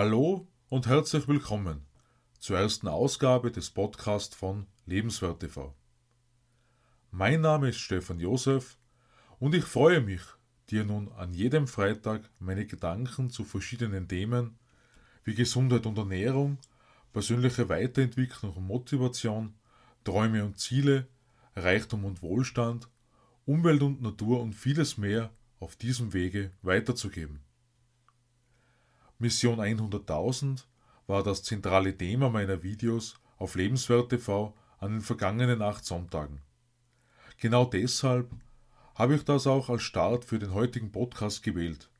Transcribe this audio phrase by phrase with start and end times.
[0.00, 1.84] Hallo und herzlich willkommen
[2.38, 5.74] zur ersten Ausgabe des Podcasts von Lebenswert TV.
[7.10, 8.78] Mein Name ist Stefan Josef
[9.40, 10.20] und ich freue mich,
[10.70, 14.56] dir nun an jedem Freitag meine Gedanken zu verschiedenen Themen
[15.24, 16.58] wie Gesundheit und Ernährung,
[17.12, 19.54] persönliche Weiterentwicklung und Motivation,
[20.04, 21.08] Träume und Ziele,
[21.56, 22.88] Reichtum und Wohlstand,
[23.46, 27.47] Umwelt und Natur und vieles mehr auf diesem Wege weiterzugeben.
[29.20, 30.62] Mission 100.000
[31.08, 36.40] war das zentrale Thema meiner Videos auf Lebenswert TV an den vergangenen acht Sonntagen.
[37.38, 38.30] Genau deshalb
[38.94, 41.90] habe ich das auch als Start für den heutigen Podcast gewählt,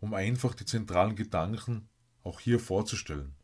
[0.00, 1.88] um einfach die zentralen Gedanken
[2.24, 3.36] auch hier vorzustellen.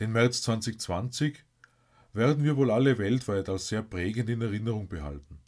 [0.00, 1.44] Den März 2020
[2.14, 5.40] werden wir wohl alle weltweit als sehr prägend in Erinnerung behalten.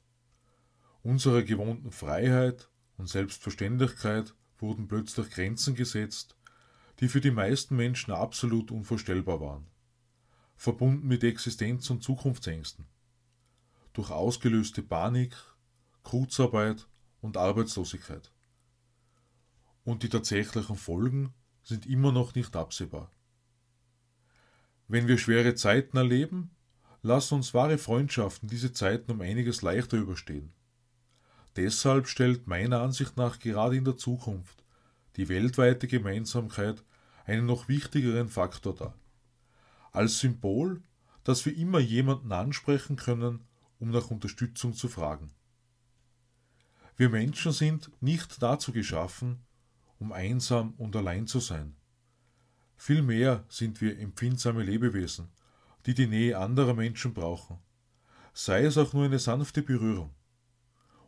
[1.03, 6.37] Unserer gewohnten Freiheit und Selbstverständlichkeit wurden plötzlich Grenzen gesetzt,
[7.01, 9.67] die für die meisten Menschen absolut unvorstellbar waren,
[10.57, 12.87] verbunden mit Existenz- und Zukunftsängsten.
[13.93, 15.35] Durch ausgelöste Panik,
[16.03, 16.87] Kurzarbeit
[17.21, 18.31] und Arbeitslosigkeit.
[19.85, 23.11] Und die tatsächlichen Folgen sind immer noch nicht absehbar.
[24.89, 26.51] Wenn wir schwere Zeiten erleben,
[27.03, 30.53] lassen uns wahre Freundschaften diese Zeiten um einiges leichter überstehen.
[31.57, 34.63] Deshalb stellt meiner Ansicht nach gerade in der Zukunft
[35.17, 36.85] die weltweite Gemeinsamkeit
[37.25, 38.95] einen noch wichtigeren Faktor dar.
[39.91, 40.83] Als Symbol,
[41.25, 43.47] dass wir immer jemanden ansprechen können,
[43.79, 45.31] um nach Unterstützung zu fragen.
[46.99, 49.41] Wir Menschen sind nicht dazu geschaffen,
[49.99, 51.75] um einsam und allein zu sein.
[52.77, 55.31] Vielmehr sind wir empfindsame Lebewesen,
[55.87, 57.59] die die Nähe anderer Menschen brauchen,
[58.35, 60.15] sei es auch nur eine sanfte Berührung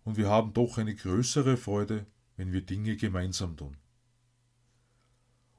[0.09, 2.07] und wir haben doch eine größere Freude,
[2.39, 3.77] wenn wir Dinge gemeinsam tun.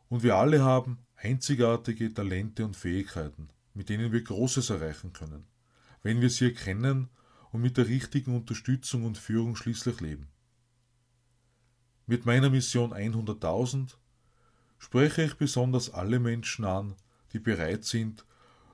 [0.08, 5.46] Und wir alle haben einzigartige Talente und Fähigkeiten, mit denen wir Großes erreichen können,
[6.02, 7.10] wenn wir sie erkennen
[7.52, 10.30] und mit der richtigen Unterstützung und Führung schließlich leben.
[12.08, 13.98] Mit meiner Mission 100.000
[14.80, 16.96] spreche ich besonders alle Menschen an,
[17.34, 18.26] die bereit sind,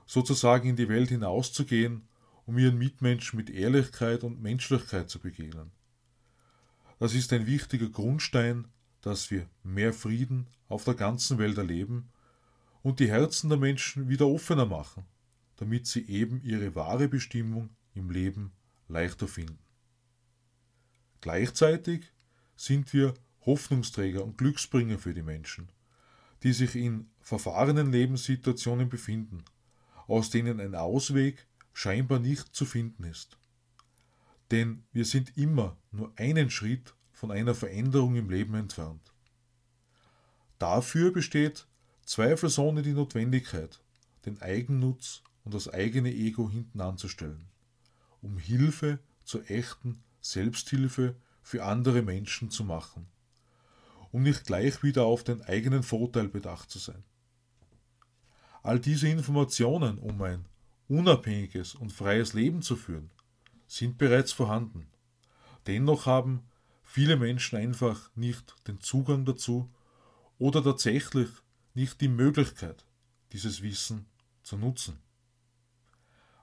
[0.06, 2.08] sozusagen in die Welt hinauszugehen
[2.46, 5.72] um ihren Mitmenschen mit Ehrlichkeit und Menschlichkeit zu begegnen.
[6.98, 8.68] Das ist ein wichtiger Grundstein,
[9.02, 12.10] dass wir mehr Frieden auf der ganzen Welt erleben
[12.82, 15.04] und die Herzen der Menschen wieder offener machen,
[15.56, 18.52] damit sie eben ihre wahre Bestimmung im Leben
[18.88, 19.58] leichter finden.
[21.20, 22.12] Gleichzeitig
[22.56, 23.14] sind wir
[23.44, 25.68] Hoffnungsträger und Glücksbringer für die Menschen,
[26.42, 29.44] die sich in verfahrenen Lebenssituationen befinden,
[30.06, 33.36] aus denen ein Ausweg scheinbar nicht zu finden ist.
[34.50, 39.12] Denn wir sind immer nur einen Schritt von einer Veränderung im Leben entfernt.
[40.58, 41.66] Dafür besteht
[42.06, 43.78] zweifelsohne die Notwendigkeit,
[44.24, 47.46] den Eigennutz und das eigene Ego hinten anzustellen,
[48.22, 53.06] um Hilfe zur echten Selbsthilfe für andere Menschen zu machen,
[54.12, 57.04] um nicht gleich wieder auf den eigenen Vorteil bedacht zu sein.
[58.62, 60.46] All diese Informationen um ein
[60.88, 63.10] unabhängiges und freies Leben zu führen,
[63.66, 64.86] sind bereits vorhanden.
[65.66, 66.46] Dennoch haben
[66.84, 69.72] viele Menschen einfach nicht den Zugang dazu
[70.38, 71.28] oder tatsächlich
[71.74, 72.86] nicht die Möglichkeit,
[73.32, 74.06] dieses Wissen
[74.42, 74.98] zu nutzen,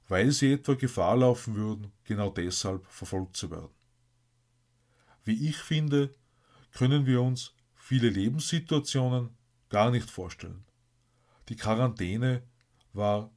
[0.08, 3.74] weil sie etwa Gefahr laufen würden, genau deshalb verfolgt zu werden.
[5.24, 6.14] Wie ich finde,
[6.72, 9.30] können wir uns viele Lebenssituationen
[9.70, 10.66] gar nicht vorstellen.
[11.50, 12.44] Die Quarantäne
[12.92, 13.32] war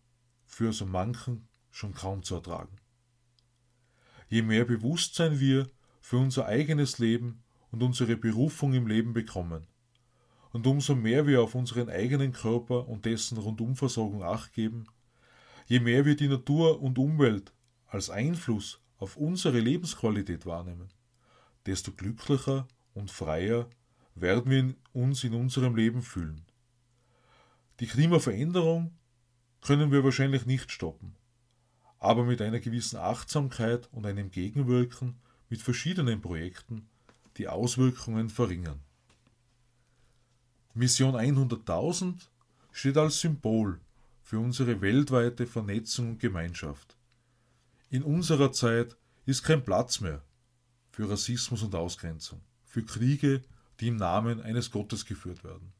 [0.46, 2.76] für so manchen schon kaum zu ertragen.
[4.28, 5.68] Je mehr Bewusstsein wir
[6.00, 9.66] für unser eigenes Leben und unsere Berufung im Leben bekommen,
[10.52, 14.86] und umso mehr wir auf unseren eigenen Körper und dessen Rundumversorgung acht geben,
[15.66, 17.52] je mehr wir die Natur und Umwelt
[17.86, 20.88] als Einfluss auf unsere Lebensqualität wahrnehmen,
[21.66, 23.68] desto glücklicher und freier
[24.14, 26.46] werden wir uns in unserem Leben fühlen.
[27.80, 28.96] Die Klimaveränderung
[29.66, 31.16] können wir wahrscheinlich nicht stoppen.
[31.98, 35.16] Aber mit einer gewissen Achtsamkeit und einem Gegenwirken
[35.48, 36.88] mit verschiedenen Projekten
[37.36, 38.80] die Auswirkungen verringern.
[40.72, 42.14] Mission 100.000
[42.70, 43.80] steht als Symbol
[44.22, 46.96] für unsere weltweite Vernetzung und Gemeinschaft.
[47.90, 50.22] In unserer Zeit ist kein Platz mehr
[50.92, 53.42] für Rassismus und Ausgrenzung, für Kriege,
[53.80, 55.72] die im Namen eines Gottes geführt werden.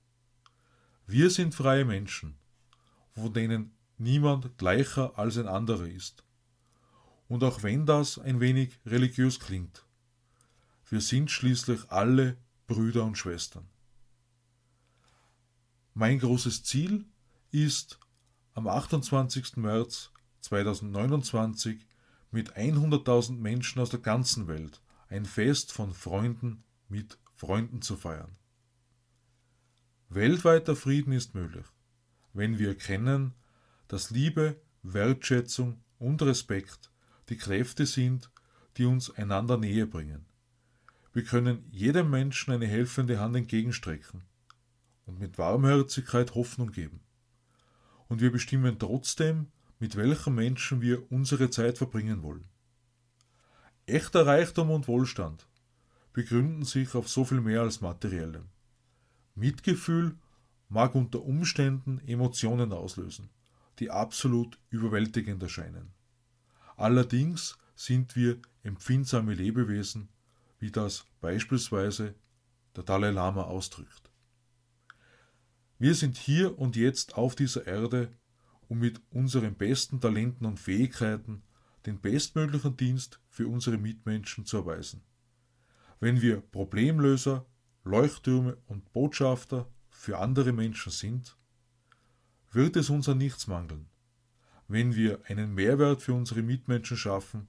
[1.06, 2.36] Wir sind freie Menschen,
[3.14, 6.24] von denen niemand gleicher als ein anderer ist.
[7.28, 9.84] Und auch wenn das ein wenig religiös klingt,
[10.88, 13.68] wir sind schließlich alle Brüder und Schwestern.
[15.94, 17.06] Mein großes Ziel
[17.50, 17.98] ist,
[18.54, 19.56] am 28.
[19.56, 20.12] März
[20.42, 21.86] 2029
[22.30, 28.36] mit 100.000 Menschen aus der ganzen Welt ein Fest von Freunden mit Freunden zu feiern.
[30.08, 31.66] Weltweiter Frieden ist möglich,
[32.32, 33.34] wenn wir erkennen,
[33.88, 36.90] dass Liebe, Wertschätzung und Respekt
[37.28, 38.30] die Kräfte sind,
[38.76, 40.26] die uns einander näher bringen.
[41.12, 44.22] Wir können jedem Menschen eine helfende Hand entgegenstrecken
[45.06, 47.00] und mit Warmherzigkeit Hoffnung geben.
[48.08, 49.46] Und wir bestimmen trotzdem,
[49.78, 52.44] mit welchen Menschen wir unsere Zeit verbringen wollen.
[53.86, 55.46] Echter Reichtum und Wohlstand
[56.12, 58.46] begründen sich auf so viel mehr als materiellem.
[59.34, 60.16] Mitgefühl
[60.68, 63.28] mag unter Umständen Emotionen auslösen,
[63.78, 65.92] die absolut überwältigend erscheinen.
[66.76, 70.08] Allerdings sind wir empfindsame Lebewesen,
[70.58, 72.14] wie das beispielsweise
[72.74, 74.10] der Dalai Lama ausdrückt.
[75.78, 78.10] Wir sind hier und jetzt auf dieser Erde,
[78.68, 81.42] um mit unseren besten Talenten und Fähigkeiten
[81.84, 85.02] den bestmöglichen Dienst für unsere Mitmenschen zu erweisen.
[86.00, 87.46] Wenn wir Problemlöser,
[87.84, 91.36] Leuchttürme und Botschafter für andere Menschen sind,
[92.56, 93.86] wird es uns an nichts mangeln.
[94.66, 97.48] Wenn wir einen Mehrwert für unsere Mitmenschen schaffen,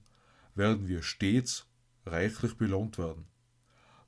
[0.54, 1.66] werden wir stets
[2.04, 3.24] reichlich belohnt werden.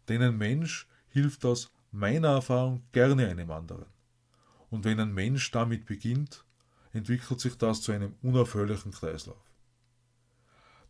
[0.09, 3.87] Denn ein Mensch hilft aus meiner Erfahrung gerne einem anderen.
[4.69, 6.45] Und wenn ein Mensch damit beginnt,
[6.93, 9.43] entwickelt sich das zu einem unaufhörlichen Kreislauf.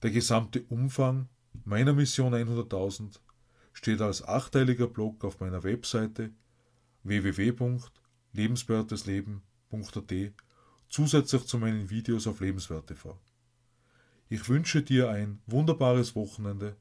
[0.03, 1.29] Der gesamte Umfang
[1.65, 3.21] meiner Mission 100.000
[3.73, 6.33] steht als achteiliger Blog auf meiner Webseite
[9.70, 10.34] www.lebenswertesleben.at
[10.88, 13.19] zusätzlich zu meinen Videos auf Lebenswert TV.
[14.28, 16.76] Ich wünsche dir ein wunderbares Wochenende.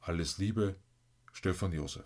[0.00, 0.76] Alles Liebe,
[1.32, 2.04] Stefan Josef.